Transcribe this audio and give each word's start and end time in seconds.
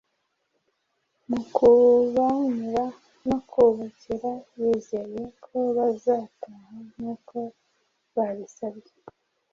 mu 1.29 1.39
kubacyura 1.55 2.69
no 3.27 3.37
kubakira, 3.49 4.31
yizeye 4.59 5.23
ko 5.43 5.57
bazataha 5.75 6.75
nk'uko 6.93 7.37
babisabye. 8.15 8.93